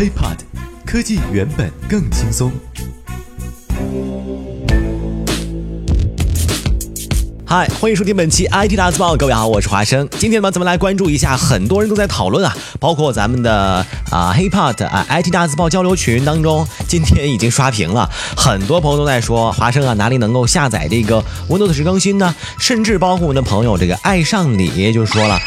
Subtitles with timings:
[0.00, 0.38] HeyPod，
[0.86, 2.50] 科技原本更轻松。
[7.44, 10.08] 嗨，欢迎收听本期 IT 大字报，各位好，我是华生。
[10.18, 22.34] 今天呢，咱们来关注一下，很多人都在讨论啊，包括咱们的啊 HeyPod 啊 IT 大字报交流群当中，今天已经刷屏了，很多朋友都在说，华生啊哪里能够下载这个 Windows 十更新呢？
[22.58, 25.38] 甚至包括我们的朋友这个爱上你就说了。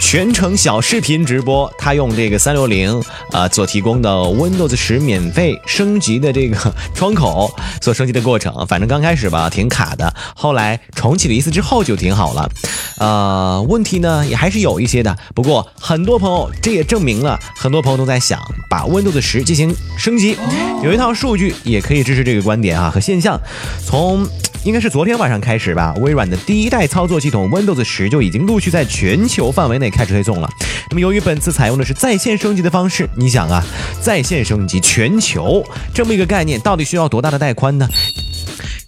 [0.00, 3.00] 全程小视频直播，他用这个三六零
[3.30, 12.50] 啊所提供的 Windows 十免费升级的这个窗口所升级的过程，反正刚开始吧挺卡的，后来重启了一次之后就挺好了。
[12.96, 20.36] 呃，问题呢也还是有一些的，不过很多朋友这也证明了很多朋友都在想把 Windows 十进行升级，
[20.82, 23.40] 有一套数据也可以支持这个观点啊和现象，
[23.86, 24.26] 从。
[24.62, 30.50] 应该是昨天晚上开始吧，微软的第一代操作系统 Windows 十就已经陆续在全球范围内开始推送了。
[30.90, 33.64] 那么由于本次采用的是在线升级的方式，你想啊，
[34.02, 37.88] 在线升级全球这么一个概念，到底需要多大的带宽呢？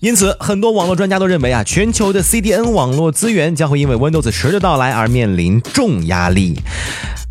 [0.01, 6.55] 因此，很多网络专家都认为啊，全球的 CDN 网络资源将会因为 Windows 十的到来而面临重压力。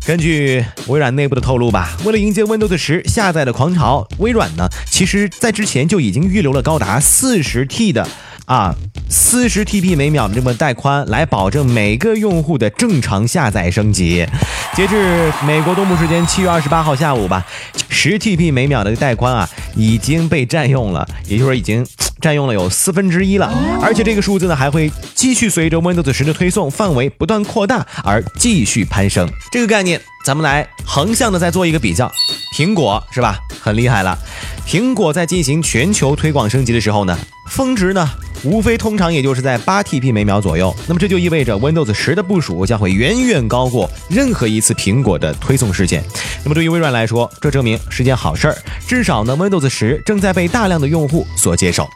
[0.04, 8.04] 根据微软内部的透露吧，为了迎接 Windows 十下载的狂潮，微软呢，其实在之前就已经预留了高达四十 T 的。
[8.46, 8.74] 啊，
[9.08, 14.26] 四十 TB 每秒的这么带宽，来保证每个用户的正常下载升级。
[14.74, 17.46] 截至美国东部时间七月二十八号下午吧，
[17.88, 21.86] 十 TB 每秒的带宽啊已经被占用了，也就是说已经
[22.20, 23.50] 占用了有四分之一了。
[23.80, 29.30] 而且这个数字呢还会继续随着 Windows 十的推送范围不断扩大而继续攀升。
[29.52, 32.10] 这个概念，咱们来横向的再做一个比较，
[32.56, 33.38] 苹果是吧？
[33.60, 34.18] 很厉害了。
[34.66, 37.16] 苹果在进行全球推广升级的时候呢，
[37.48, 38.08] 峰值呢？
[38.44, 46.04] 无非通常也就是在八 T P 每秒左右，那么这就意味着 Windows 十的部署将会远远高过任何一次苹果的推送事件。
[46.42, 51.88] 那么对于微软来说，这证明是件好事儿，至少呢 Windows 十正在被大量的用户所接受。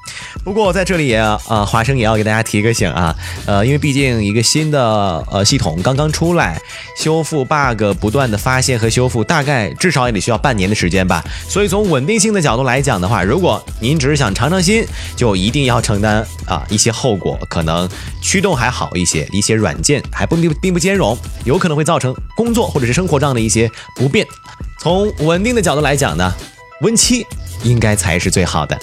[0.44, 3.14] 不过在这里也啊，华生也要给大家提个醒啊，
[3.46, 4.80] 呃，因为毕竟一个新的
[5.30, 6.60] 呃系统刚刚出来，
[6.96, 11.24] 修复 bug 不断的发现和修复，大概至少也得需要半年的时间吧。
[11.48, 14.86] 所以从稳定性的角度来讲的话，如果您只是想尝尝新，
[15.16, 16.24] 就一定要承担。
[16.46, 17.88] 啊，一些后果可能
[18.22, 24.24] 驱动还好一些，一些软件还不并并不兼容，有可能会造成工作或者是生活上的一些不便。
[24.78, 26.32] 从稳定的角度来讲呢
[26.80, 27.26] ，Win 七
[27.64, 28.78] 应该才是最好的。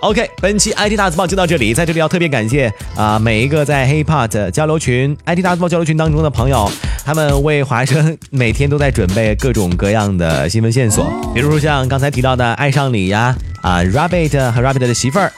[0.00, 6.70] OK，本期 IT 大字报就到这里，在这里要特别感谢啊每一个在 HeyPod 交流群、IT 大字报交流群当中的朋友，
[7.04, 15.30] 他们为华生 每天都在准备各种各样的新闻线索，比如说像刚才提到的爱上你呀，啊 Rabbit 和 Rabbit 的媳妇儿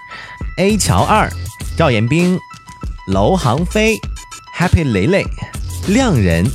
[0.58, 1.28] A 乔二。
[1.74, 2.38] 赵延兵、
[3.08, 3.96] 楼航飞、
[4.56, 5.24] Happy 雷雷、
[5.88, 6.46] 亮人、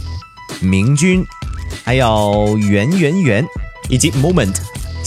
[0.61, 1.25] 明君，
[1.83, 3.45] 还有圆圆圆
[3.89, 4.53] 以及 Moment，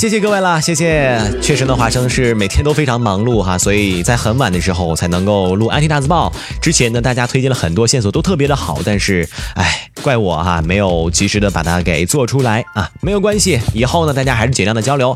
[0.00, 1.20] 谢谢各位啦，谢谢。
[1.42, 6.32] 确实呢，华生是每天都非常忙碌哈，所以在很晚的时候才能够录 IT 大字报。
[6.58, 12.90] 之前呢，大家推荐了很多线索都特别的好，但是哎，怪我哈，没有及时的把它给做出来啊。
[13.02, 15.14] 没有关系，以后呢，大家还是尽量的交流，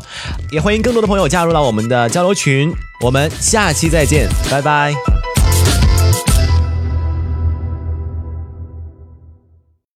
[0.51, 2.71] 也欢迎更多的朋友加入到我们的交流群。
[3.01, 5.14] 我们下期再见，拜拜。